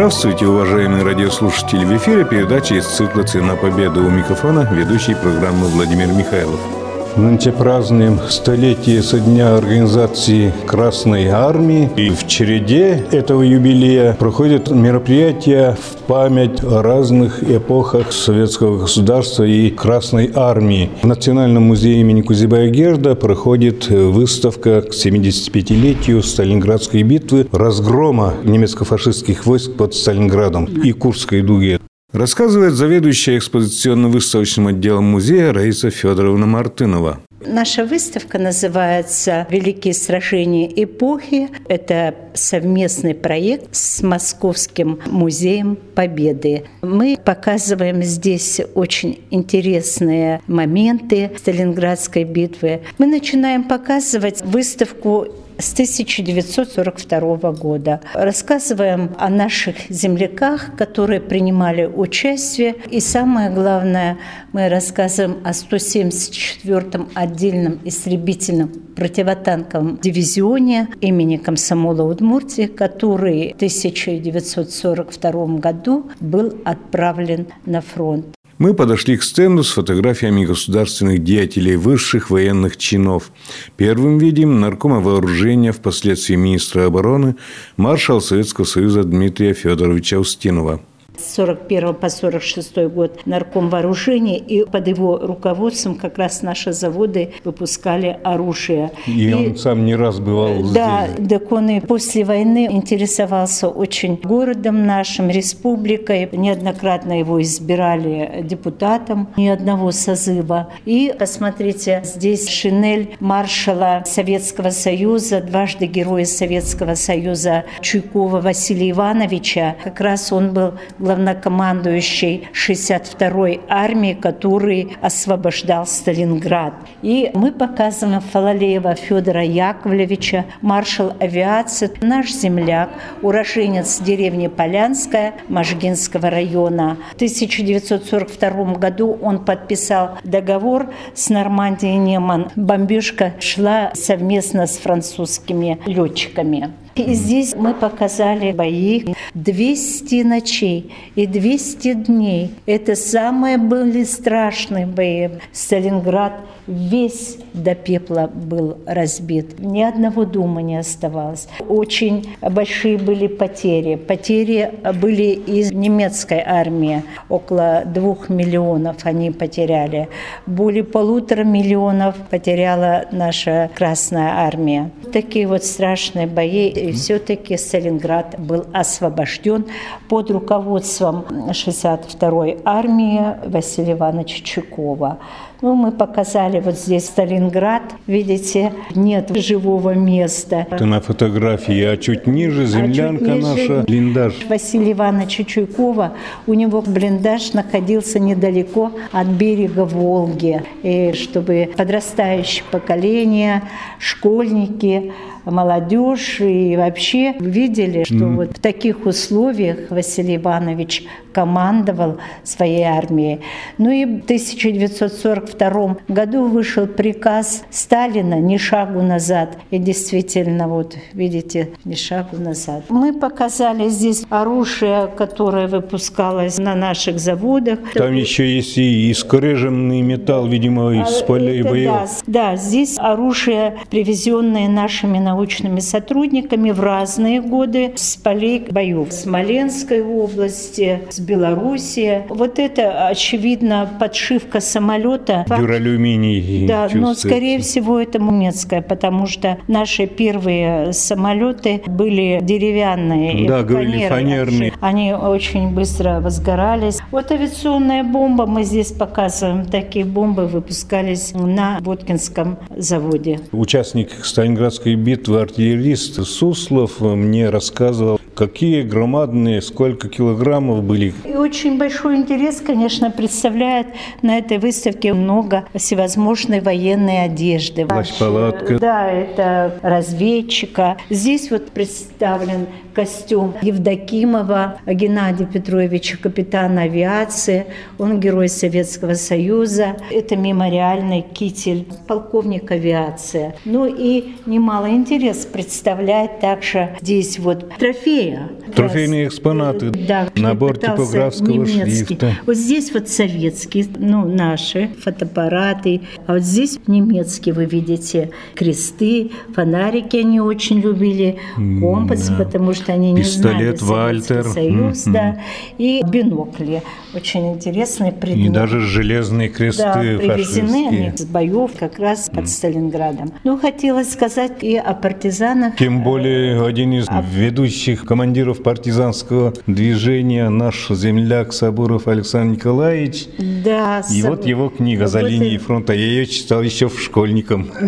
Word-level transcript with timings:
Здравствуйте, 0.00 0.46
уважаемые 0.46 1.04
радиослушатели! 1.04 1.84
В 1.84 1.94
эфире 1.98 2.24
передача 2.24 2.74
из 2.74 2.86
цикла 2.86 3.22
«Цена 3.22 3.54
победы» 3.54 4.00
у 4.00 4.08
микрофона 4.08 4.66
ведущий 4.72 5.14
программы 5.14 5.68
Владимир 5.68 6.06
Михайлов. 6.06 6.79
Нынче 7.16 7.50
празднуем 7.50 8.18
столетие 8.28 9.02
со 9.02 9.18
дня 9.18 9.56
организации 9.56 10.52
Красной 10.66 11.26
Армии. 11.26 11.90
И 11.96 12.10
в 12.10 12.26
череде 12.26 13.04
этого 13.10 13.42
юбилея 13.42 14.14
проходят 14.14 14.70
мероприятия 14.70 15.76
в 15.80 15.96
память 16.04 16.62
о 16.62 16.82
разных 16.82 17.42
эпохах 17.42 18.12
советского 18.12 18.78
государства 18.78 19.44
и 19.44 19.70
Красной 19.70 20.30
Армии. 20.34 20.90
В 21.02 21.06
Национальном 21.06 21.64
музее 21.64 22.00
имени 22.00 22.22
Кузибая 22.22 22.68
Герда 22.68 23.16
проходит 23.16 23.88
выставка 23.88 24.82
к 24.82 24.92
75-летию 24.92 26.22
Сталинградской 26.22 27.02
битвы 27.02 27.46
разгрома 27.50 28.34
немецко-фашистских 28.44 29.46
войск 29.46 29.72
под 29.74 29.94
Сталинградом 29.94 30.64
и 30.66 30.92
Курской 30.92 31.42
дуге. 31.42 31.80
Рассказывает 32.12 32.74
заведующая 32.74 33.38
экспозиционно-выставочным 33.38 34.66
отделом 34.66 35.04
музея 35.04 35.52
Раиса 35.52 35.90
Федоровна 35.90 36.46
Мартынова. 36.46 37.20
Наша 37.46 37.86
выставка 37.86 38.38
называется 38.38 39.46
«Великие 39.48 39.94
сражения 39.94 40.70
эпохи». 40.84 41.48
Это 41.68 42.14
совместный 42.34 43.14
проект 43.14 43.74
с 43.74 44.02
Московским 44.02 44.98
музеем 45.06 45.78
Победы. 45.94 46.64
Мы 46.82 47.16
показываем 47.24 48.02
здесь 48.02 48.60
очень 48.74 49.20
интересные 49.30 50.42
моменты 50.48 51.30
Сталинградской 51.38 52.24
битвы. 52.24 52.82
Мы 52.98 53.06
начинаем 53.06 53.64
показывать 53.64 54.42
выставку 54.44 55.28
с 55.60 55.72
1942 55.72 57.52
года. 57.52 58.00
Рассказываем 58.14 59.14
о 59.18 59.28
наших 59.28 59.76
земляках, 59.88 60.76
которые 60.76 61.20
принимали 61.20 61.86
участие. 61.86 62.74
И 62.90 63.00
самое 63.00 63.50
главное, 63.50 64.18
мы 64.52 64.68
рассказываем 64.68 65.38
о 65.44 65.50
174-м 65.50 67.08
отдельном 67.14 67.80
истребительном 67.84 68.68
противотанковом 68.96 69.98
дивизионе 69.98 70.88
имени 71.00 71.36
комсомола 71.36 72.02
Удмуртии, 72.02 72.66
который 72.66 73.52
в 73.52 73.56
1942 73.56 75.46
году 75.58 76.10
был 76.20 76.54
отправлен 76.64 77.48
на 77.66 77.80
фронт 77.80 78.26
мы 78.60 78.74
подошли 78.74 79.16
к 79.16 79.22
стенду 79.22 79.64
с 79.64 79.70
фотографиями 79.70 80.44
государственных 80.44 81.24
деятелей 81.24 81.76
высших 81.76 82.28
военных 82.28 82.76
чинов. 82.76 83.32
Первым 83.78 84.18
видим 84.18 84.60
наркома 84.60 85.00
вооружения, 85.00 85.72
впоследствии 85.72 86.34
министра 86.36 86.84
обороны, 86.84 87.36
маршал 87.78 88.20
Советского 88.20 88.66
Союза 88.66 89.02
Дмитрия 89.02 89.54
Федоровича 89.54 90.18
Устинова 90.18 90.80
с 91.16 91.34
41 91.34 91.94
по 91.94 92.08
46 92.08 92.76
год 92.88 93.26
нарком 93.26 93.68
вооружения, 93.68 94.38
и 94.38 94.64
под 94.64 94.88
его 94.88 95.18
руководством 95.18 95.94
как 95.94 96.18
раз 96.18 96.42
наши 96.42 96.72
заводы 96.72 97.32
выпускали 97.44 98.18
оружие. 98.24 98.92
И, 99.06 99.28
и 99.28 99.32
он 99.32 99.56
сам 99.56 99.84
не 99.84 99.94
раз 99.94 100.18
бывал 100.18 100.62
да, 100.72 101.06
здесь. 101.08 101.28
Да, 101.28 101.38
так 101.38 101.52
он 101.52 101.70
и 101.70 101.80
после 101.80 102.24
войны 102.24 102.68
интересовался 102.70 103.68
очень 103.68 104.16
городом 104.16 104.86
нашим, 104.86 105.28
республикой. 105.30 106.28
Неоднократно 106.32 107.18
его 107.18 107.40
избирали 107.42 108.42
депутатом 108.42 109.28
ни 109.36 109.48
одного 109.48 109.92
созыва. 109.92 110.68
И 110.84 111.14
посмотрите, 111.18 112.02
здесь 112.04 112.48
шинель 112.48 113.16
маршала 113.20 114.02
Советского 114.06 114.70
Союза, 114.70 115.40
дважды 115.40 115.86
героя 115.86 116.24
Советского 116.24 116.94
Союза 116.94 117.64
Чуйкова 117.80 118.40
Василия 118.40 118.90
Ивановича. 118.90 119.76
Как 119.82 120.00
раз 120.00 120.32
он 120.32 120.52
был 120.52 120.72
главнокомандующий 121.10 122.48
62-й 122.54 123.60
армии, 123.68 124.14
который 124.14 124.96
освобождал 125.02 125.86
Сталинград. 125.86 126.74
И 127.02 127.30
мы 127.34 127.50
показываем 127.50 128.20
Фалалеева 128.20 128.94
Федора 128.94 129.42
Яковлевича, 129.42 130.44
маршал 130.60 131.12
авиации, 131.18 131.90
наш 132.00 132.30
земляк, 132.32 132.90
уроженец 133.22 134.00
деревни 134.00 134.46
Полянская 134.46 135.34
Можгинского 135.48 136.30
района. 136.30 136.96
В 137.12 137.14
1942 137.16 138.74
году 138.74 139.18
он 139.20 139.44
подписал 139.44 140.18
договор 140.22 140.90
с 141.14 141.28
Нормандией 141.28 141.96
Неман. 141.96 142.50
Бомбежка 142.54 143.32
шла 143.40 143.90
совместно 143.94 144.68
с 144.68 144.78
французскими 144.78 145.80
летчиками. 145.86 146.70
И 147.00 147.14
здесь 147.14 147.54
мы 147.56 147.74
показали 147.74 148.52
бои 148.52 149.14
200 149.34 150.22
ночей 150.22 150.92
и 151.14 151.26
200 151.26 151.94
дней. 151.94 152.50
Это 152.66 152.94
самые 152.94 153.58
были 153.58 154.04
страшные 154.04 154.86
бои. 154.86 155.28
Сталинград 155.52 156.32
весь 156.66 157.38
до 157.52 157.74
пепла 157.74 158.30
был 158.32 158.78
разбит. 158.86 159.58
Ни 159.58 159.82
одного 159.82 160.24
дома 160.24 160.62
не 160.62 160.76
оставалось. 160.76 161.48
Очень 161.68 162.28
большие 162.40 162.98
были 162.98 163.26
потери. 163.26 163.96
Потери 163.96 164.72
были 165.00 165.32
из 165.32 165.72
немецкой 165.72 166.42
армии. 166.46 167.02
Около 167.28 167.82
двух 167.84 168.28
миллионов 168.28 168.98
они 169.04 169.30
потеряли. 169.30 170.08
Более 170.46 170.84
полутора 170.84 171.44
миллионов 171.44 172.14
потеряла 172.30 173.06
наша 173.10 173.70
Красная 173.74 174.32
армия. 174.46 174.90
Такие 175.12 175.46
вот 175.46 175.64
страшные 175.64 176.26
бои. 176.26 176.89
И 176.90 176.92
все-таки 176.92 177.56
Сталинград 177.56 178.34
был 178.38 178.66
освобожден 178.72 179.66
под 180.08 180.28
руководством 180.32 181.24
62-й 181.50 182.58
армии 182.64 183.22
Василия 183.46 183.92
Ивановича 183.92 184.44
Чукова. 184.44 185.18
Ну, 185.62 185.74
мы 185.74 185.92
показали 185.92 186.58
вот 186.58 186.74
здесь 186.74 187.04
Сталинград. 187.04 187.82
Видите, 188.06 188.72
нет 188.94 189.30
живого 189.36 189.94
места. 189.94 190.66
Это 190.70 190.86
на 190.86 191.00
фотографии, 191.00 191.84
а 191.84 191.96
чуть 191.96 192.26
ниже 192.26 192.66
землянка 192.66 193.24
а 193.24 193.28
чуть 193.28 193.44
ниже 193.44 193.68
наша, 193.68 193.82
блиндаж. 193.86 194.34
Василия 194.48 194.92
Ивановича 194.92 195.44
Чуйкова, 195.44 196.14
у 196.46 196.54
него 196.54 196.82
блиндаж 196.82 197.52
находился 197.52 198.18
недалеко 198.18 198.90
от 199.12 199.26
берега 199.28 199.84
Волги. 199.84 200.62
И 200.82 201.12
чтобы 201.12 201.70
подрастающее 201.76 202.64
поколение, 202.70 203.62
школьники, 203.98 205.12
молодежь 205.50 206.40
и 206.40 206.76
вообще 206.76 207.34
видели, 207.40 208.04
что 208.04 208.14
mm. 208.14 208.34
вот 208.36 208.58
в 208.58 208.60
таких 208.60 209.06
условиях 209.06 209.90
Василий 209.90 210.36
Иванович 210.36 211.04
командовал 211.32 212.18
своей 212.44 212.84
армией. 212.84 213.40
Ну 213.78 213.90
и 213.90 214.04
в 214.04 214.24
1942 214.24 215.96
году 216.08 216.46
вышел 216.46 216.86
приказ 216.86 217.64
Сталина 217.70 218.34
«Ни 218.40 218.56
шагу 218.56 219.02
назад». 219.02 219.58
И 219.70 219.78
действительно, 219.78 220.68
вот 220.68 220.96
видите, 221.12 221.70
«Ни 221.84 221.94
шагу 221.94 222.36
назад». 222.36 222.84
Мы 222.88 223.12
показали 223.12 223.88
здесь 223.88 224.24
оружие, 224.30 225.08
которое 225.16 225.68
выпускалось 225.68 226.58
на 226.58 226.74
наших 226.74 227.18
заводах. 227.18 227.78
Там 227.94 228.14
еще 228.14 228.56
есть 228.56 228.78
и 228.78 229.10
искореженный 229.10 230.02
металл, 230.02 230.46
видимо, 230.46 230.92
из 231.02 231.22
а, 231.22 231.24
полей 231.24 231.62
боев. 231.62 231.92
Да, 232.26 232.50
да, 232.50 232.56
здесь 232.56 232.96
оружие, 232.98 233.78
привезенное 233.90 234.68
нашими 234.68 235.18
научными 235.18 235.80
сотрудниками 235.80 236.70
в 236.70 236.80
разные 236.80 237.40
годы 237.40 237.92
с 237.96 238.16
полей 238.16 238.66
боев. 238.70 239.12
Смоленской 239.12 240.02
области, 240.02 241.02
с 241.10 241.19
Белоруссии. 241.20 242.24
Вот 242.28 242.58
это, 242.58 243.06
очевидно, 243.08 243.88
подшивка 243.98 244.60
самолета. 244.60 245.44
Дюралюминий. 245.48 246.66
Да, 246.66 246.88
но, 246.92 247.14
скорее 247.14 247.58
всего, 247.60 248.00
это 248.00 248.18
немецкая, 248.18 248.82
потому 248.82 249.26
что 249.26 249.58
наши 249.68 250.06
первые 250.06 250.92
самолеты 250.92 251.82
были 251.86 252.40
деревянные. 252.42 253.46
Да, 253.46 253.62
говорили 253.62 254.08
фанерные. 254.08 254.72
Они 254.80 255.12
очень 255.12 255.70
быстро 255.70 256.20
возгорались. 256.20 256.98
Вот 257.10 257.30
авиационная 257.30 258.02
бомба, 258.04 258.46
мы 258.46 258.64
здесь 258.64 258.92
показываем, 258.92 259.66
такие 259.66 260.04
бомбы 260.04 260.46
выпускались 260.46 261.32
на 261.34 261.78
Боткинском 261.80 262.58
заводе. 262.76 263.40
Участник 263.52 264.24
Сталинградской 264.24 264.94
битвы, 264.94 265.40
артиллерист 265.40 266.24
Суслов 266.26 267.00
мне 267.00 267.50
рассказывал, 267.50 268.18
какие 268.40 268.80
громадные, 268.80 269.60
сколько 269.60 270.08
килограммов 270.08 270.82
были. 270.82 271.12
И 271.26 271.34
очень 271.34 271.76
большой 271.76 272.16
интерес, 272.16 272.62
конечно, 272.62 273.10
представляет 273.10 273.88
на 274.22 274.38
этой 274.38 274.56
выставке 274.56 275.12
много 275.12 275.66
всевозможной 275.74 276.62
военной 276.62 277.22
одежды. 277.24 277.84
Плащ-палатка. 277.84 278.78
Да, 278.78 279.10
это 279.10 279.78
разведчика. 279.82 280.96
Здесь 281.10 281.50
вот 281.50 281.70
представлен 281.72 282.66
костюм 282.94 283.54
Евдокимова 283.62 284.80
Геннадия 284.86 285.46
Петровича, 285.46 286.16
капитана 286.20 286.82
авиации. 286.82 287.66
Он 287.98 288.20
герой 288.20 288.48
Советского 288.48 289.14
Союза. 289.14 289.96
Это 290.10 290.36
мемориальный 290.36 291.22
китель, 291.22 291.86
полковник 292.06 292.70
авиации. 292.70 293.54
Ну 293.64 293.86
и 293.86 294.34
немало 294.46 294.90
интерес 294.90 295.46
представляет 295.46 296.40
также 296.40 296.96
здесь 297.00 297.38
вот 297.38 297.68
трофеи 297.78 298.29
Корея. 298.30 298.48
Трофейные 298.74 299.26
экспонаты, 299.26 299.90
да, 299.90 300.28
набор 300.36 300.78
типографского 300.78 301.52
немецкий. 301.52 302.06
шрифта. 302.06 302.32
Вот 302.46 302.56
здесь 302.56 302.92
вот 302.92 303.08
советские, 303.08 303.86
ну, 303.98 304.26
наши 304.26 304.90
фотоаппараты, 305.02 306.02
а 306.26 306.34
вот 306.34 306.42
здесь 306.42 306.78
немецкие 306.86 307.54
вы 307.54 307.64
видите 307.64 308.30
кресты, 308.54 309.30
фонарики 309.54 310.16
они 310.16 310.40
очень 310.40 310.80
любили, 310.80 311.38
компас, 311.56 312.28
да. 312.28 312.44
потому 312.44 312.72
что 312.74 312.92
они 312.92 313.12
не 313.12 313.22
Пистолет 313.22 313.80
знали 313.80 314.10
Советский 314.20 314.34
Вальтер. 314.34 314.44
Союз, 314.44 315.04
да, 315.04 315.40
и 315.78 316.02
бинокли, 316.08 316.82
очень 317.14 317.52
интересный 317.52 318.12
предмет. 318.12 318.46
И 318.46 318.48
даже 318.50 318.80
железные 318.80 319.48
кресты 319.48 319.82
Да, 319.82 319.94
привезены 319.94 320.88
они 320.88 321.16
с 321.16 321.24
боев 321.24 321.72
как 321.78 321.98
раз 321.98 322.30
под 322.32 322.48
Сталинградом. 322.48 323.32
Ну, 323.44 323.58
хотелось 323.58 324.12
сказать 324.12 324.62
и 324.62 324.76
о 324.76 324.94
партизанах. 324.94 325.76
Тем 325.76 326.02
более 326.02 326.64
один 326.64 326.92
из 326.92 327.06
А- 327.08 327.22
ведущих 327.22 328.04
командиров 328.04 328.19
партизанского 328.62 329.52
движения, 329.66 330.48
наш 330.48 330.88
земляк 330.90 331.52
Сабуров 331.52 332.08
Александр 332.08 332.54
Николаевич. 332.56 333.26
Да, 333.64 334.02
И 334.10 334.20
с- 334.20 334.24
вот 334.24 334.46
его 334.46 334.68
книга 334.68 335.06
«За 335.06 335.20
вот 335.20 335.30
линией 335.30 335.54
и- 335.54 335.58
фронта». 335.58 335.92
Я 335.92 336.04
ее 336.04 336.26
читал 336.26 336.62
еще 336.62 336.88
в 336.88 337.00
школьником. 337.00 337.70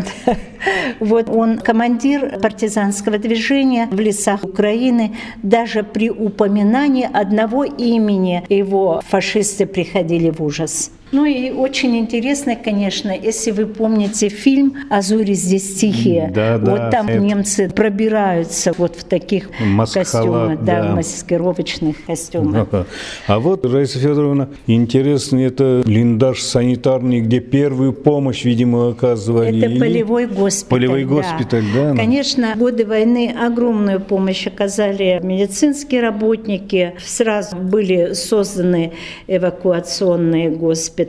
Вот 1.00 1.28
он 1.28 1.58
командир 1.58 2.38
партизанского 2.40 3.18
движения 3.18 3.88
в 3.90 3.98
лесах 3.98 4.44
Украины. 4.44 5.16
Даже 5.42 5.82
при 5.82 6.08
упоминании 6.10 7.08
одного 7.12 7.64
имени 7.64 8.44
его 8.48 9.02
фашисты 9.08 9.66
приходили 9.66 10.30
в 10.30 10.40
ужас. 10.40 10.92
Ну 11.12 11.26
и 11.26 11.50
очень 11.50 11.98
интересно, 11.98 12.56
конечно, 12.56 13.10
если 13.10 13.50
вы 13.50 13.66
помните 13.66 14.30
фильм 14.30 14.74
«Азури 14.88 15.34
здесь 15.34 15.74
тихие». 15.74 16.30
Да, 16.34 16.56
да, 16.56 16.70
вот 16.70 16.90
там 16.90 17.06
это- 17.06 17.18
немцы 17.18 17.68
пробираются 17.68 18.72
вот 18.78 18.96
в 18.96 19.04
таких 19.04 19.50
Маскхалат, 19.60 20.06
костюмах, 20.10 20.64
да, 20.64 20.82
да. 20.84 20.94
маскировочных 20.94 22.04
костюмах. 22.06 22.66
А 23.26 23.38
вот, 23.38 23.66
Раиса 23.66 23.98
Федоровна, 23.98 24.48
интересно, 24.66 25.38
это 25.38 25.82
блиндаж 25.84 26.40
санитарный, 26.40 27.20
где 27.20 27.40
первую 27.40 27.92
помощь, 27.92 28.44
видимо, 28.44 28.88
оказывали. 28.88 29.58
Это 29.58 29.66
или- 29.66 29.78
полевой 29.78 30.26
госпиталь. 30.26 30.68
Полевой 30.80 31.04
госпиталь, 31.04 31.64
да, 31.74 31.90
ну. 31.92 31.96
Конечно, 31.96 32.54
в 32.54 32.58
годы 32.58 32.86
войны 32.86 33.34
огромную 33.38 34.00
помощь 34.00 34.46
оказали 34.46 35.20
медицинские 35.22 36.00
работники. 36.00 36.94
Сразу 37.04 37.56
были 37.56 38.14
созданы 38.14 38.92
эвакуационные 39.26 40.48
госпитали, 40.50 41.01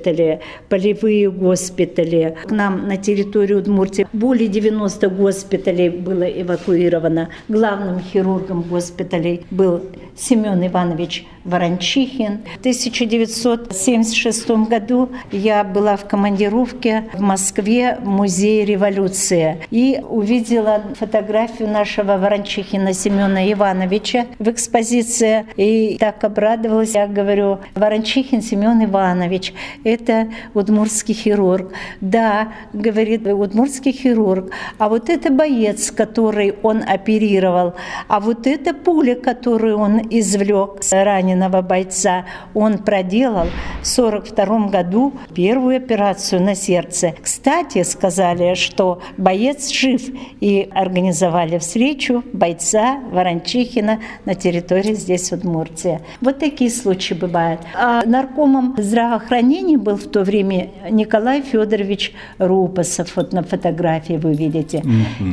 полевые 0.70 1.32
госпитали. 1.32 2.36
К 2.46 2.52
нам 2.52 2.88
на 2.88 2.98
территорию 2.98 3.60
Удмуртии 3.60 4.08
более 4.14 4.48
90 4.48 5.10
госпиталей 5.10 5.90
было 5.90 6.24
эвакуировано. 6.24 7.30
Главным 7.48 8.00
хирургом 8.00 8.64
госпиталей 8.64 9.46
был 9.52 9.82
Семен 10.16 10.66
Иванович 10.66 11.26
Ворончихин. 11.46 12.40
В 12.56 12.60
1976 12.60 14.50
году 14.70 15.10
я 15.32 15.64
была 15.64 15.98
в 15.98 16.06
командировке 16.06 17.06
в 17.14 17.22
Москве 17.22 17.98
в 18.02 18.08
музее 18.08 18.66
революции 18.66 19.62
и 19.70 20.02
увидела 20.08 20.82
фотографию 20.98 21.70
нашего 21.70 22.18
Ворончихина 22.18 22.94
Семена 22.94 23.52
Ивановича 23.52 24.28
в 24.40 24.50
экспозиции 24.50 25.46
и 25.58 25.98
так 26.00 26.24
обрадовалась. 26.24 26.96
Я 26.96 27.08
говорю, 27.08 27.60
Ворончихин 27.76 28.42
Семен 28.42 28.84
Иванович, 28.86 29.54
это 29.84 30.30
удмуртский 30.54 31.14
хирург. 31.14 31.74
Да, 32.02 32.54
говорит, 32.72 33.28
удмуртский 33.28 33.92
хирург. 33.92 34.52
А 34.78 34.90
вот 34.90 35.10
это 35.10 35.32
боец, 35.32 35.92
который 35.92 36.54
он 36.64 36.84
оперировал. 36.88 37.74
А 38.08 38.20
вот 38.20 38.48
эта 38.48 38.74
пуля, 38.74 39.16
которую 39.16 39.78
он 39.78 40.02
извлек 40.10 40.84
с 40.84 40.94
раненого 41.34 41.62
бойца, 41.62 42.26
он 42.54 42.78
проделал 42.78 43.48
в 43.82 43.98
1942 43.98 44.68
году 44.70 45.14
первую 45.34 45.78
операцию 45.78 46.42
на 46.42 46.56
сердце. 46.56 47.14
Кстати, 47.22 47.84
сказали, 47.84 48.56
что 48.56 49.02
боец 49.18 49.70
жив, 49.70 50.02
и 50.40 50.70
организовали 50.74 51.58
встречу 51.58 52.24
бойца 52.34 53.00
Ворончихина 53.12 54.00
на 54.26 54.36
территории 54.36 54.94
здесь, 54.94 55.30
в 55.30 55.34
Удмуртии. 55.34 56.00
Вот 56.22 56.40
такие 56.40 56.70
случаи 56.70 57.14
бывают. 57.14 57.62
А 57.76 58.04
наркомом 58.06 58.76
здравоохранения 58.78 59.78
был 59.78 59.96
в 59.96 60.08
то 60.08 60.22
время 60.22 60.70
Николай 60.90 61.42
Федорович 61.42 62.14
Рупасов. 62.38 63.16
Вот 63.16 63.34
на 63.34 63.44
фотографии 63.44 64.14
вы 64.14 64.34
видите. 64.34 64.84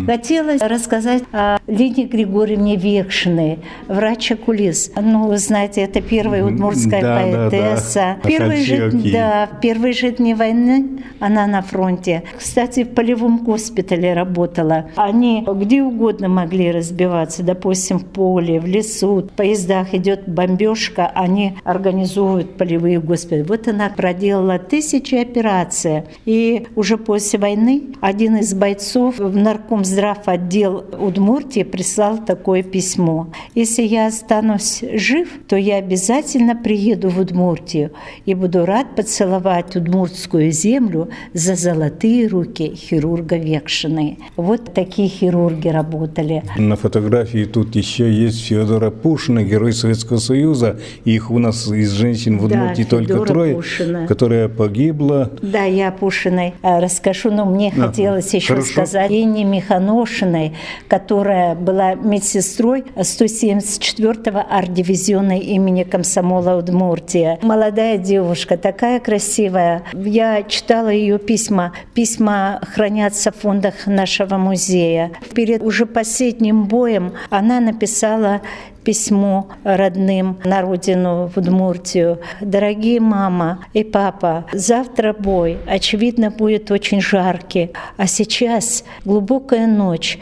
Хотелось 0.06 0.61
рассказать 0.61 1.23
о 1.32 1.58
Лине 1.67 2.05
Григорьевне 2.05 2.76
Векшиной, 2.76 3.58
врач-окулист. 3.88 4.93
Ну, 5.00 5.26
вы 5.26 5.38
знаете, 5.38 5.82
это 5.90 6.00
первая 6.00 6.44
удмуртская 6.44 7.02
Да, 7.02 7.25
да, 7.25 7.32
да. 7.32 7.50
поэтесса. 7.50 8.16
Первые 8.25 8.62
же, 8.64 8.87
Охотчики. 8.87 9.12
да, 9.12 9.48
в 9.60 9.92
же 9.92 10.10
дни 10.12 10.34
войны 10.34 10.87
она 11.19 11.46
на 11.46 11.62
фронте. 11.62 12.22
Кстати, 12.38 12.84
в 12.84 12.90
полевом 12.94 13.38
госпитале 13.38 14.14
работала. 14.14 14.87
Они 14.96 15.44
где 15.46 15.82
угодно 15.82 16.28
могли 16.28 16.70
разбиваться, 16.70 17.42
допустим, 17.42 17.98
в 17.98 18.04
поле, 18.06 18.60
в 18.60 18.66
лесу, 18.66 19.16
в 19.16 19.28
поездах 19.31 19.94
идет 19.94 20.28
бомбежка, 20.28 21.10
они 21.14 21.56
организуют 21.64 22.56
полевые 22.56 23.00
госпитали. 23.00 23.42
Вот 23.42 23.69
она 23.69 23.88
проделала 23.90 24.58
тысячи 24.58 25.14
операций. 25.16 26.04
И 26.25 26.66
уже 26.76 26.96
после 26.96 27.38
войны 27.38 27.82
один 28.00 28.37
из 28.37 28.54
бойцов 28.54 29.19
в 29.19 29.37
наркомздрав 29.37 30.26
отдел 30.26 30.84
Удмуртии 30.98 31.62
прислал 31.64 32.19
такое 32.19 32.62
письмо. 32.62 33.28
Если 33.54 33.82
я 33.82 34.06
останусь 34.06 34.82
жив, 34.94 35.28
то 35.48 35.56
я 35.56 35.80
обязательно 35.81 36.55
приеду 36.55 37.09
в 37.09 37.19
Удмуртию 37.19 37.91
и 38.27 38.35
буду 38.35 38.65
рад 38.65 38.94
поцеловать 38.94 39.75
удмуртскую 39.77 40.53
землю 40.53 41.09
за 41.35 41.55
золотые 41.56 42.29
руки 42.29 42.75
хирурга 42.77 43.37
Векшины. 43.37 44.19
Вот 44.37 44.73
такие 44.75 45.09
хирурги 45.09 45.69
работали. 45.69 46.43
На 46.56 46.77
фотографии 46.77 47.44
тут 47.44 47.75
еще 47.77 48.12
есть 48.12 48.41
Федора 48.47 48.91
Пушина, 48.91 49.43
герой 49.43 49.73
Советского 49.73 50.19
Союза. 50.19 50.79
Их 51.05 51.31
у 51.31 51.38
нас 51.38 51.67
из 51.67 51.91
женщин 51.93 52.38
в 52.38 52.47
Да, 52.49 52.56
Удмуртии 52.56 52.85
только 52.85 53.12
Федора 53.15 53.26
трое, 53.26 53.55
Пушина. 53.56 54.06
которая 54.06 54.49
погибла. 54.49 55.31
Да, 55.43 55.65
я 55.65 55.91
Пушиной 55.91 56.55
э, 56.62 56.79
расскажу, 56.79 57.31
но 57.31 57.44
мне 57.47 57.73
Ага, 57.75 57.87
хотелось 57.88 58.33
еще 58.35 58.55
хорошо. 58.55 58.73
сказать 58.73 59.11
Инне 59.11 59.44
Миханошиной, 59.44 60.52
которая 60.88 61.54
была 61.54 61.95
медсестрой 61.95 62.85
174-го 62.97 64.43
арт-дивизиона 64.50 65.38
имени 65.38 65.70
комсомола 65.85 66.57
Удмуртия. 66.57 67.39
Молодая 67.43 67.99
девушка, 67.99 68.57
такая 68.57 69.00
красивая. 69.00 69.83
Я 69.95 70.43
читала 70.43 70.89
ее 70.89 71.19
письма. 71.19 71.73
Письма 71.95 72.61
хранятся 72.75 73.31
в 73.31 73.37
фондах 73.37 73.87
нашего 73.87 74.37
музея. 74.37 75.12
Перед 75.35 75.62
уже 75.62 75.87
последним 75.87 76.65
боем 76.65 77.12
она 77.31 77.61
написала 77.61 78.43
письмо 78.85 79.49
родным 79.65 80.39
на 80.45 80.62
родину 80.62 81.31
в 81.33 81.39
Удмуртию. 81.39 82.19
Дорогие 82.41 83.00
мама 83.00 83.65
и 83.73 83.85
папа, 83.85 84.47
завтра 84.53 85.12
бой, 85.12 85.59
очевидно, 85.67 86.31
будет 86.31 86.71
очень 86.71 87.00
жаркий, 87.00 87.71
а 87.97 88.07
сейчас 88.07 88.85
глубокая 89.05 89.67
ночь. 89.67 90.19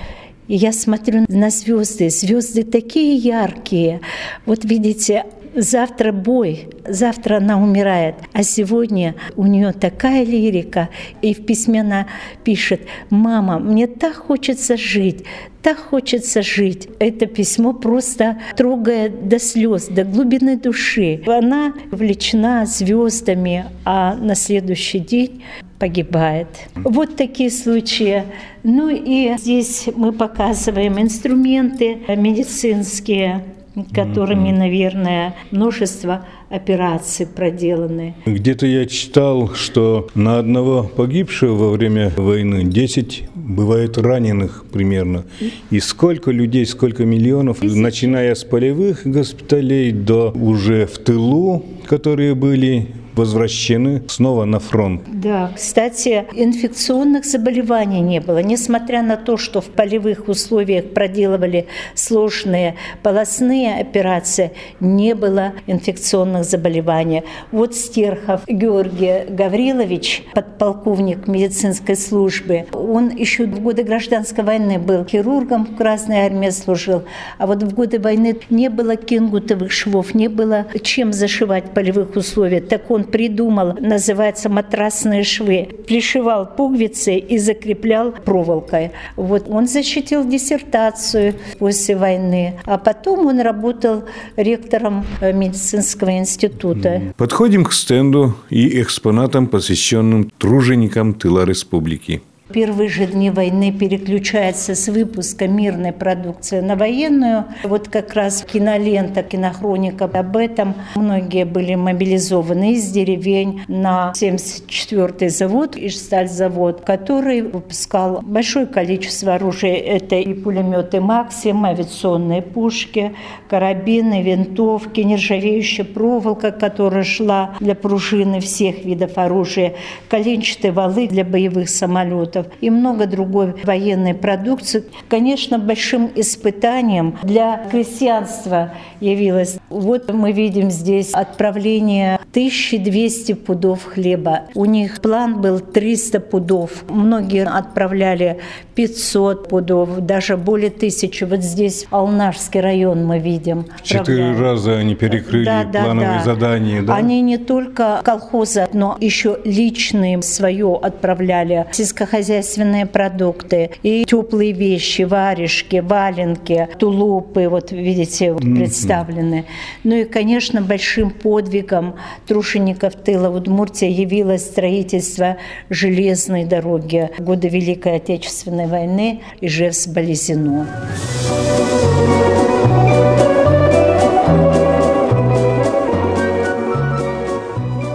И 0.49 0.57
я 0.57 0.73
смотрю 0.73 1.27
на 1.29 1.51
звезды. 1.51 2.09
Звезды 2.09 2.65
такие 2.65 3.17
яркие. 3.17 4.01
Вот 4.47 4.65
видите, 4.65 5.27
завтра 5.55 6.13
бой, 6.13 6.69
завтра 6.87 7.37
она 7.37 7.61
умирает, 7.61 8.17
а 8.33 8.43
сегодня 8.43 9.15
у 9.37 9.47
нее 9.47 9.73
такая 9.73 10.25
лирика. 10.25 10.89
И 11.23 11.35
в 11.35 11.45
письме 11.45 11.81
она 11.81 12.07
пишет, 12.45 12.83
мама, 13.11 13.59
мне 13.59 13.87
так 13.87 14.15
хочется 14.15 14.77
жить, 14.77 15.25
так 15.63 15.79
хочется 15.79 16.43
жить. 16.43 16.89
Это 16.99 17.27
письмо 17.27 17.73
просто 17.73 18.39
трогает 18.57 19.29
до 19.29 19.39
слез, 19.39 19.89
до 19.89 20.05
глубины 20.05 20.57
души. 20.57 21.23
Она 21.27 21.75
увлечена 21.91 22.67
звездами, 22.67 23.67
а 23.85 24.15
на 24.15 24.35
следующий 24.35 24.99
день 24.99 25.43
погибает. 25.79 26.49
Вот 26.75 27.17
такие 27.17 27.51
случаи. 27.51 28.25
Ну 28.63 28.89
и 28.89 29.37
здесь 29.39 29.89
мы 29.95 30.13
показываем 30.13 31.01
инструменты 31.01 31.99
медицинские, 32.09 33.45
которыми, 33.85 34.51
наверное, 34.51 35.35
множество 35.51 36.25
операций 36.51 37.27
проделаны. 37.27 38.15
Где-то 38.27 38.67
я 38.67 38.87
читал, 38.87 39.55
что 39.55 40.09
на 40.15 40.39
одного 40.39 40.85
погибшего 40.85 41.55
во 41.55 41.71
время 41.71 42.13
войны 42.17 42.65
10 42.65 43.29
бывает 43.35 43.99
раненых 43.99 44.65
примерно. 44.73 45.25
И 45.71 45.81
сколько 45.81 46.31
людей, 46.31 46.65
сколько 46.67 47.05
миллионов, 47.05 47.63
начиная 47.63 48.35
с 48.35 48.45
полевых 48.45 49.07
госпиталей 49.07 49.93
до 49.93 50.31
уже 50.31 50.87
в 50.87 50.99
тылу, 50.99 51.65
которые 51.87 52.35
были 52.35 52.89
возвращены 53.19 54.03
снова 54.09 54.45
на 54.45 54.61
фронт. 54.61 55.03
Да, 55.07 55.51
кстати, 55.55 56.25
инфекционных 56.33 57.25
заболеваний 57.25 58.01
не 58.01 58.21
было. 58.21 58.39
Несмотря 58.39 59.03
на 59.03 59.17
то, 59.17 59.37
что 59.37 59.61
в 59.61 59.67
полевых 59.67 60.29
условиях 60.29 60.95
проделывали 60.95 61.67
сложные 61.95 62.77
полостные 63.03 63.81
операции, 63.81 64.53
не 64.81 65.15
было 65.15 65.53
инфекционных 65.67 66.45
заболеваний. 66.45 67.25
Вот 67.53 67.75
Стерхов 67.75 68.43
Георгий 68.47 69.25
Гаврилович, 69.29 70.25
подполковник 70.35 71.27
медицинской 71.27 71.97
службы, 71.97 72.67
он 72.73 73.11
еще 73.11 73.47
в 73.47 73.61
годы 73.61 73.83
гражданской 73.83 74.45
войны 74.45 74.79
был 74.79 75.05
хирургом 75.05 75.67
в 75.67 75.77
Красной 75.77 76.21
армии 76.21 76.51
служил, 76.51 77.03
а 77.39 77.47
вот 77.47 77.63
в 77.63 77.75
годы 77.75 77.99
войны 77.99 78.39
не 78.51 78.69
было 78.71 78.97
кингутовых 78.97 79.73
швов, 79.73 80.15
не 80.15 80.29
было 80.29 80.67
чем 80.83 81.13
зашивать 81.13 81.67
в 81.67 81.71
полевых 81.71 82.17
условиях. 82.17 82.69
Так 82.69 82.91
он 82.91 83.05
придумал, 83.11 83.75
называется 83.81 84.49
матрасные 84.49 85.25
швы. 85.25 85.69
Пришивал 85.87 86.47
пуговицы 86.47 87.17
и 87.17 87.39
закреплял 87.39 88.13
проволокой. 88.13 88.93
Вот 89.17 89.49
он 89.49 89.67
защитил 89.67 90.27
диссертацию 90.27 91.35
после 91.59 91.97
войны, 91.97 92.61
а 92.65 92.79
потом 92.79 93.27
он 93.27 93.41
работал 93.41 94.05
ректором 94.37 95.05
э, 95.21 95.33
медицинского 95.33 96.19
института. 96.19 97.15
Подходим 97.17 97.65
к 97.65 97.73
стенду 97.73 98.35
и 98.51 98.81
экспонатам, 98.81 99.47
посвященным 99.47 100.31
труженикам 100.39 101.15
тыла 101.15 101.45
республики 101.45 102.23
первые 102.53 102.89
же 102.89 103.07
дни 103.07 103.31
войны 103.31 103.73
переключается 103.73 104.75
с 104.75 104.89
выпуска 104.89 105.47
мирной 105.47 105.93
продукции 105.93 106.61
на 106.61 106.77
военную. 106.77 107.45
Вот 107.63 107.89
как 107.89 108.15
раз 108.15 108.43
кинолента, 108.43 109.23
кинохроника 109.23 110.05
об 110.07 110.37
этом. 110.37 110.75
Многие 110.95 111.45
были 111.45 111.75
мобилизованы 111.75 112.75
из 112.75 112.91
деревень 112.91 113.63
на 113.69 114.13
74-й 114.17 115.29
завод, 115.29 115.77
Ижстальзавод, 115.77 116.81
который 116.83 117.43
выпускал 117.43 118.21
большое 118.23 118.67
количество 118.67 119.35
оружия. 119.35 119.75
Это 119.75 120.17
и 120.17 120.33
пулеметы 120.35 121.01
«Максим», 121.01 121.65
авиационные 121.65 122.43
пушки, 122.43 123.15
карабины, 123.49 124.23
винтовки, 124.23 125.01
нержавеющая 125.01 125.85
проволока, 125.85 126.51
которая 126.51 127.05
шла 127.05 127.57
для 127.61 127.75
пружины 127.75 128.41
всех 128.41 128.85
видов 128.85 129.19
оружия, 129.19 129.75
коленчатые 130.09 130.73
валы 130.73 131.09
для 131.09 131.25
боевых 131.25 131.69
самолетов 131.69 132.38
самолетов 132.39 132.47
и 132.61 132.71
много 132.71 133.07
другой 133.07 133.55
военной 133.65 134.15
продукции. 134.15 134.85
Конечно, 135.09 135.59
большим 135.59 136.11
испытанием 136.15 137.19
для 137.23 137.67
крестьянства 137.71 138.73
явилось. 139.01 139.59
Вот 139.69 140.13
мы 140.13 140.33
видим 140.33 140.71
здесь 140.71 141.13
отправление 141.13 142.17
1200 142.31 143.35
пудов 143.35 143.85
хлеба. 143.85 144.43
У 144.55 144.65
них 144.65 145.01
план 145.01 145.41
был 145.41 145.61
300 145.61 146.21
пудов. 146.21 146.85
Многие 146.89 147.47
отправляли 147.47 148.39
500 148.75 149.49
пудов, 149.49 150.01
даже 150.01 150.37
более 150.37 150.71
тысячи. 150.71 151.25
Вот 151.25 151.41
здесь 151.41 151.87
Алнашский 151.91 152.61
район 152.61 153.05
мы 153.05 153.19
видим. 153.19 153.67
Четыре 153.83 154.33
раза 154.33 154.79
они 154.79 154.95
перекрыли 154.95 155.45
да, 155.45 155.65
да, 155.65 155.85
плановые 155.85 156.19
да. 156.19 156.25
задания. 156.25 156.83
Да? 156.83 156.95
Они 156.95 157.21
не 157.21 157.39
только 157.39 158.01
колхозы, 158.05 158.69
но 158.73 158.97
еще 159.01 159.39
личные 159.45 160.23
свое 160.23 160.79
отправляли. 160.81 161.67
Сельскохозяйственные 161.73 162.28
хозяйственные 162.29 162.85
продукты, 162.85 163.71
и 163.83 164.05
теплые 164.05 164.53
вещи, 164.53 165.03
варежки, 165.03 165.77
валенки, 165.77 166.69
тулупы, 166.79 167.49
вот 167.49 167.73
видите, 167.73 168.35
представлены. 168.35 169.47
Ну 169.83 169.97
и, 169.97 170.05
конечно, 170.05 170.61
большим 170.61 171.11
подвигом 171.11 171.95
трушеников 172.27 172.97
тыла 172.97 173.31
Удмуртия 173.31 173.89
явилось 173.89 174.45
строительство 174.45 175.39
железной 175.71 176.45
дороги 176.45 177.09
в 177.17 177.23
годы 177.23 177.49
Великой 177.49 177.97
Отечественной 177.97 178.67
войны 178.67 179.23
Ижевск-Болезино. 179.41 180.67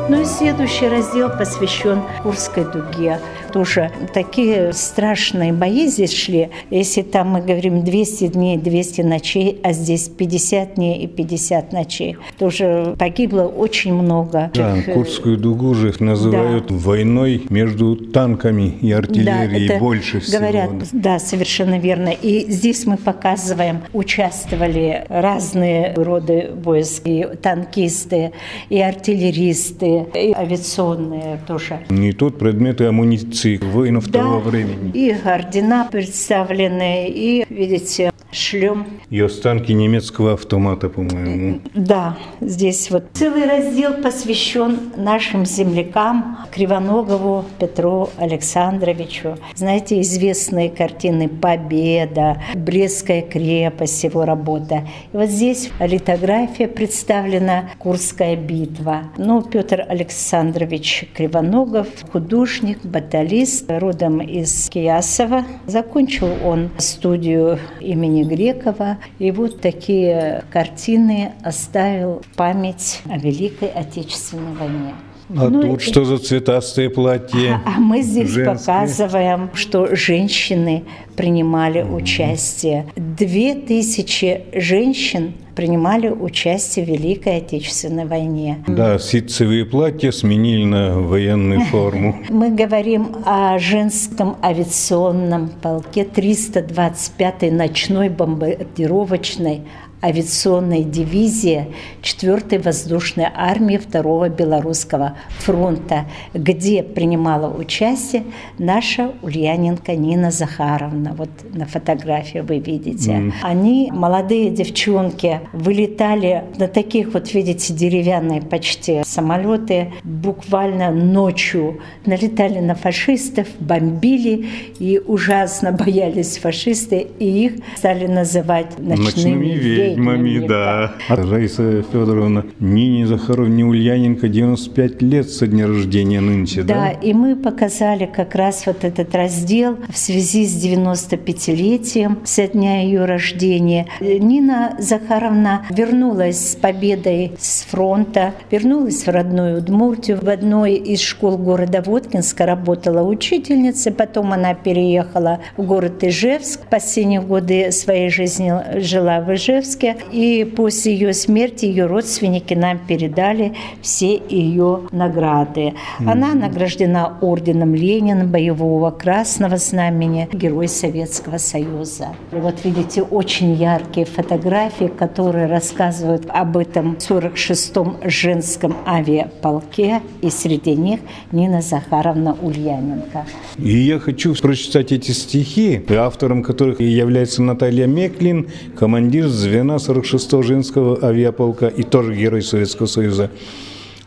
Ну 0.09 0.21
и 0.21 0.25
следующий 0.25 0.87
раздел 0.87 1.29
посвящен 1.29 2.01
Курской 2.23 2.65
дуге 2.65 3.19
тоже 3.53 3.91
такие 4.13 4.73
страшные 4.73 5.53
бои 5.53 5.87
здесь 5.87 6.11
шли. 6.11 6.49
Если 6.71 7.03
там 7.03 7.29
мы 7.29 7.41
говорим 7.41 7.83
200 7.83 8.27
дней, 8.29 8.57
200 8.57 9.01
ночей, 9.01 9.59
а 9.63 9.71
здесь 9.73 10.09
50 10.09 10.75
дней 10.75 11.03
и 11.03 11.07
50 11.07 11.71
ночей, 11.71 12.17
тоже 12.39 12.95
погибло 12.97 13.43
очень 13.43 13.93
много. 13.93 14.49
Да, 14.53 14.75
Курскую 14.93 15.37
дугу 15.37 15.75
же 15.75 15.93
называют 15.99 16.67
да. 16.67 16.75
войной 16.75 17.43
между 17.49 17.95
танками 17.95 18.73
и 18.81 18.91
артиллерией 18.91 19.67
да, 19.67 19.77
больше 19.77 20.19
всего. 20.19 20.39
Говорят, 20.39 20.71
да, 20.91 21.19
совершенно 21.19 21.77
верно. 21.77 22.09
И 22.09 22.51
здесь 22.51 22.85
мы 22.87 22.97
показываем, 22.97 23.81
участвовали 23.93 25.05
разные 25.09 25.93
роды 25.95 26.49
войск, 26.55 27.03
и 27.05 27.27
танкисты, 27.41 28.31
и 28.69 28.79
артиллеристы, 28.79 30.05
и 30.15 30.33
авиационные 30.33 31.39
тоже. 31.45 31.79
И 31.89 32.11
тут 32.13 32.39
предметы 32.39 32.85
амуниции 32.85 33.42
позиции 33.43 33.57
воинов 33.57 34.09
да, 34.09 34.19
того 34.19 34.39
времени. 34.39 34.91
И 34.93 35.11
ордена 35.11 35.87
представлены, 35.91 37.09
и, 37.09 37.42
видите, 37.53 38.11
шлем. 38.31 38.85
И 39.09 39.19
останки 39.19 39.71
немецкого 39.71 40.33
автомата, 40.33 40.89
по-моему. 40.89 41.59
Да, 41.73 42.17
здесь 42.41 42.89
вот 42.89 43.05
целый 43.13 43.45
раздел 43.47 43.93
посвящен 44.01 44.91
нашим 44.97 45.45
землякам 45.45 46.37
Кривоногову 46.51 47.45
Петру 47.59 48.09
Александровичу. 48.17 49.37
Знаете, 49.55 50.01
известные 50.01 50.69
картины 50.69 51.29
«Победа», 51.29 52.41
«Брестская 52.55 53.21
крепость», 53.21 54.03
его 54.03 54.25
работа. 54.25 54.87
И 55.13 55.17
вот 55.17 55.29
здесь 55.29 55.69
литография 55.79 56.67
представлена 56.67 57.69
«Курская 57.77 58.35
битва». 58.35 59.03
Ну, 59.17 59.41
Петр 59.43 59.85
Александрович 59.87 61.07
Кривоногов, 61.13 61.87
художник, 62.11 62.79
баталист, 62.83 63.65
родом 63.69 64.21
из 64.21 64.69
Киясова. 64.69 65.45
Закончил 65.67 66.29
он 66.43 66.69
студию 66.77 67.42
имени 67.79 68.23
Грекова. 68.23 68.97
И 69.19 69.31
вот 69.31 69.61
такие 69.61 70.43
картины 70.51 71.33
оставил 71.43 72.21
память 72.35 73.01
о 73.09 73.17
Великой 73.17 73.69
Отечественной 73.69 74.53
войне. 74.53 74.93
А 75.29 75.49
ну, 75.49 75.61
тут 75.61 75.81
что 75.81 76.05
за 76.05 76.17
цветастые 76.17 76.89
платья? 76.89 77.61
А, 77.65 77.75
а 77.75 77.79
мы 77.79 78.01
здесь 78.01 78.29
женские? 78.29 78.55
показываем, 78.55 79.49
что 79.53 79.95
женщины 79.95 80.83
принимали 81.15 81.81
участие. 81.83 82.87
Две 82.95 83.55
тысячи 83.55 84.41
женщин 84.53 85.33
принимали 85.55 86.09
участие 86.09 86.85
в 86.85 86.89
Великой 86.89 87.37
Отечественной 87.37 88.05
войне. 88.05 88.63
Да, 88.67 88.97
ситцевые 88.97 89.65
платья 89.65 90.11
сменили 90.11 90.65
на 90.65 90.99
военную 90.99 91.61
форму. 91.71 92.17
Мы 92.29 92.49
говорим 92.51 93.15
о 93.25 93.57
женском 93.59 94.37
авиационном 94.43 95.49
полке 95.49 96.03
325-й 96.03 97.51
ночной 97.51 98.09
бомбардировочной 98.09 99.61
авиационной 100.03 100.83
дивизии 100.83 101.67
4-й 102.01 102.57
воздушной 102.57 103.27
армии 103.33 103.77
2-го 103.77 104.27
Белорусского 104.27 105.17
фронта, 105.39 106.05
где 106.33 106.83
принимала 106.83 107.47
участие 107.47 108.23
наша 108.57 109.13
Ульяненко 109.21 109.95
Нина 109.95 110.31
Захаровна. 110.31 111.15
Вот 111.17 111.29
на 111.53 111.65
фотографии 111.65 112.39
вы 112.39 112.59
видите. 112.59 113.11
Mm. 113.11 113.33
Они, 113.41 113.91
молодые 113.91 114.49
девчонки, 114.49 115.39
вылетали 115.53 116.43
на 116.57 116.67
таких 116.67 117.13
вот, 117.13 117.33
видите, 117.33 117.73
деревянные 117.73 118.41
почти 118.41 119.01
самолеты, 119.05 119.93
буквально 120.03 120.91
ночью 120.91 121.79
налетали 122.05 122.59
на 122.59 122.75
фашистов, 122.75 123.47
бомбили 123.59 124.45
и 124.79 124.99
ужасно 124.99 125.71
боялись 125.83 126.37
фашисты, 126.37 127.07
и 127.19 127.45
их 127.45 127.53
стали 127.77 128.07
называть 128.07 128.77
ночными, 128.79 129.05
ночными 129.05 129.92
ведьмами 129.95 130.29
ведьмами, 130.29 130.47
да. 130.47 130.93
А 131.09 131.15
Раиса 131.15 131.83
Федоровна, 131.83 132.45
Нине 132.59 133.07
Захаровне 133.07 133.65
Ульяненко 133.65 134.27
95 134.27 135.01
лет 135.01 135.29
со 135.29 135.47
дня 135.47 135.67
рождения 135.67 136.21
нынче, 136.21 136.63
да? 136.63 136.73
Да, 136.73 136.89
и 136.91 137.13
мы 137.13 137.35
показали 137.35 138.05
как 138.05 138.35
раз 138.35 138.65
вот 138.65 138.83
этот 138.83 139.13
раздел 139.15 139.77
в 139.89 139.97
связи 139.97 140.45
с 140.45 140.63
95-летием 140.63 142.19
со 142.23 142.47
дня 142.47 142.81
ее 142.81 143.05
рождения. 143.05 143.87
Нина 143.99 144.75
Захаровна 144.79 145.65
вернулась 145.69 146.51
с 146.51 146.55
победой 146.55 147.33
с 147.37 147.63
фронта, 147.63 148.33
вернулась 148.51 149.05
в 149.05 149.09
родную 149.09 149.59
Удмуртию. 149.59 150.19
В 150.21 150.29
одной 150.29 150.75
из 150.75 151.01
школ 151.01 151.37
города 151.37 151.81
Воткинска 151.85 152.45
работала 152.45 153.07
учительницей, 153.07 153.91
потом 153.91 154.33
она 154.33 154.53
переехала 154.53 155.39
в 155.57 155.65
город 155.65 156.03
Ижевск. 156.03 156.61
Последние 156.69 157.21
годы 157.21 157.71
своей 157.71 158.09
жизни 158.09 158.53
жила 158.79 159.21
в 159.21 159.33
Ижевске 159.33 159.82
Иркутске. 159.83 159.95
И 160.11 160.43
после 160.43 160.93
ее 160.93 161.13
смерти 161.13 161.65
ее 161.65 161.85
родственники 161.85 162.53
нам 162.53 162.79
передали 162.79 163.53
все 163.81 164.21
ее 164.29 164.81
награды. 164.91 165.73
Она 165.99 166.33
награждена 166.33 167.17
орденом 167.21 167.75
Ленина, 167.75 168.25
боевого 168.25 168.91
красного 168.91 169.57
знамени, 169.57 170.27
герой 170.31 170.67
Советского 170.67 171.37
Союза. 171.37 172.09
Вот 172.31 172.63
видите, 172.63 173.01
очень 173.01 173.53
яркие 173.53 174.05
фотографии, 174.05 174.85
которые 174.85 175.47
рассказывают 175.47 176.25
об 176.29 176.57
этом 176.57 176.97
46-м 176.99 177.97
женском 178.05 178.75
авиаполке, 178.85 180.01
и 180.21 180.29
среди 180.29 180.75
них 180.75 180.99
Нина 181.31 181.61
Захаровна 181.61 182.35
Ульяненко. 182.41 183.25
И 183.57 183.77
я 183.77 183.99
хочу 183.99 184.33
прочитать 184.35 184.91
эти 184.91 185.11
стихи, 185.11 185.81
автором 185.89 186.43
которых 186.43 186.79
является 186.79 187.41
Наталья 187.41 187.87
Меклин, 187.87 188.47
командир 188.77 189.27
звена 189.27 189.72
46-го 189.75 190.41
женского 190.41 191.03
авиаполка 191.03 191.67
и 191.67 191.83
тоже 191.83 192.15
герой 192.15 192.41
Советского 192.41 192.87
Союза. 192.87 193.29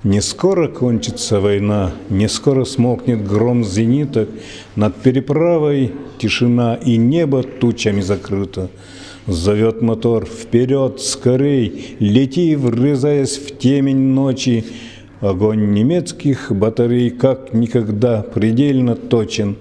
Не 0.05 0.21
скоро 0.21 0.69
кончится 0.69 1.41
война, 1.41 1.93
не 2.11 2.29
скоро 2.29 2.65
смолкнет 2.65 3.27
гром 3.27 3.65
зениток, 3.65 4.29
над 4.77 4.95
переправой 4.97 5.93
тишина 6.19 6.75
и 6.77 6.97
небо 6.97 7.43
тучами 7.43 8.03
закрыто. 8.03 8.71
Зовет 9.27 9.83
мотор 9.83 10.25
вперед, 10.25 11.01
скорей, 11.01 11.97
лети, 11.99 12.55
врезаясь 12.55 13.37
в 13.37 13.59
темень 13.59 14.15
ночи. 14.15 14.65
Огонь 15.21 15.73
немецких 15.73 16.53
батарей 16.53 17.11
как 17.11 17.53
никогда 17.53 18.23
предельно 18.23 18.95
точен. 18.95 19.57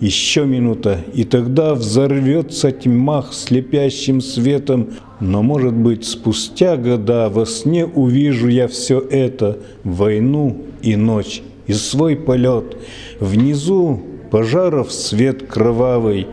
Еще 0.00 0.46
минута, 0.46 1.04
и 1.12 1.24
тогда 1.24 1.74
взорвется 1.74 2.72
тьма 2.72 3.26
слепящим 3.30 4.20
светом. 4.20 4.88
Но, 5.22 5.40
может 5.40 5.72
быть, 5.72 6.04
спустя 6.04 6.76
года 6.76 7.28
во 7.28 7.46
сне 7.46 7.86
увижу 7.86 8.48
я 8.48 8.66
все 8.66 8.98
это, 8.98 9.60
войну 9.84 10.64
и 10.82 10.96
ночь, 10.96 11.42
и 11.68 11.74
свой 11.74 12.16
полет. 12.16 12.76
Внизу 13.20 14.02
пожаров 14.32 14.90
свет 14.90 15.46
кровавый, 15.46 16.26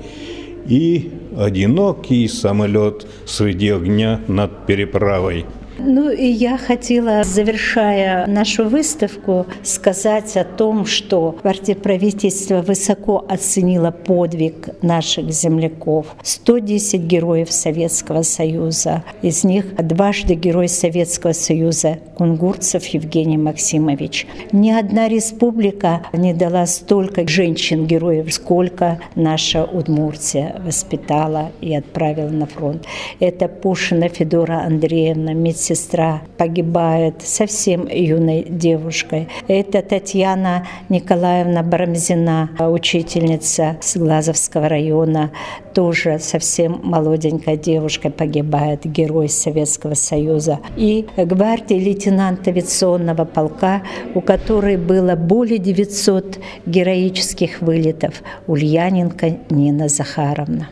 и 0.67 1.11
одинокий 1.37 2.27
самолет 2.27 3.05
среди 3.27 3.69
огня 3.69 4.21
над 4.27 4.65
переправой. 4.65 5.45
Ну 5.81 6.09
и 6.11 6.25
я 6.25 6.57
хотела, 6.57 7.23
завершая 7.23 8.27
нашу 8.27 8.67
выставку, 8.67 9.45
сказать 9.63 10.35
о 10.35 10.43
том, 10.43 10.85
что 10.85 11.37
партия 11.41 11.75
правительства 11.75 12.61
высоко 12.61 13.25
оценила 13.27 13.91
подвиг 13.91 14.69
наших 14.81 15.31
земляков. 15.31 16.07
110 16.21 17.01
героев 17.01 17.51
Советского 17.51 18.23
Союза. 18.23 19.03
Из 19.21 19.45
них 19.45 19.73
дважды 19.77 20.35
герой 20.35 20.67
Советского 20.67 21.31
Союза 21.31 21.99
Кунгурцев 22.17 22.85
Евгений 22.87 23.37
Максимович. 23.37 24.27
Ни 24.51 24.71
одна 24.71 25.07
республика 25.07 26.01
не 26.11 26.33
дала 26.33 26.65
столько 26.65 27.25
женщин-героев, 27.25 28.33
сколько 28.33 28.99
наша 29.15 29.63
Удмуртия 29.63 30.61
воспитала 30.65 31.51
и 31.61 31.73
отправила 31.73 32.29
на 32.29 32.47
фронт. 32.47 32.85
Это 33.21 33.47
Пушина 33.47 34.09
Федора 34.09 34.63
Андреевна, 34.65 35.33
медсестра 35.33 35.68
сестра 35.69 36.21
погибает 36.37 37.21
совсем 37.23 37.87
юной 37.87 38.43
девушкой. 38.49 39.27
Это 39.47 39.83
Татьяна 39.83 40.67
Николаевна 40.89 41.61
Барамзина, 41.61 42.49
учительница 42.59 43.77
с 43.79 43.95
Глазовского 43.97 44.67
района, 44.67 45.31
тоже 45.75 46.17
совсем 46.19 46.79
молоденькая 46.83 47.55
девушка 47.55 48.09
погибает, 48.09 48.85
герой 48.85 49.29
Советского 49.29 49.93
Союза. 49.93 50.59
И 50.75 51.07
гвардии 51.15 51.75
лейтенанта 51.75 52.49
авиационного 52.49 53.25
полка, 53.25 53.83
у 54.15 54.21
которой 54.21 54.77
было 54.77 55.15
более 55.15 55.59
900 55.59 56.39
героических 56.65 57.61
вылетов, 57.61 58.23
Ульяненко 58.47 59.37
Нина 59.51 59.87
Захаровна. 59.87 60.69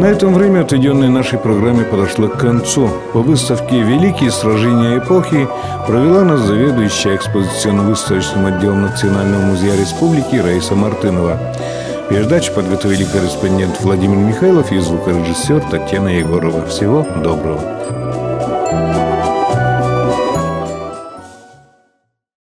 На 0.00 0.06
этом 0.06 0.32
время, 0.32 0.62
отведенное 0.62 1.10
нашей 1.10 1.38
программе, 1.38 1.84
подошло 1.84 2.28
к 2.28 2.38
концу. 2.38 2.88
По 3.12 3.18
выставке 3.20 3.82
«Великие 3.82 4.30
сражения 4.30 4.96
эпохи» 4.96 5.46
провела 5.86 6.24
нас 6.24 6.40
заведующая 6.40 7.16
экспозиционно-выставочным 7.16 8.46
отделом 8.46 8.80
Национального 8.80 9.42
музея 9.42 9.76
республики 9.78 10.36
Раиса 10.36 10.74
Мартынова. 10.74 11.38
Передачу 12.08 12.50
подготовили 12.54 13.04
корреспондент 13.04 13.78
Владимир 13.82 14.16
Михайлов 14.16 14.72
и 14.72 14.78
звукорежиссер 14.78 15.60
Татьяна 15.70 16.08
Егорова. 16.08 16.64
Всего 16.64 17.06
доброго. 17.22 17.60